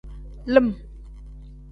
[0.53, 0.69] Lim.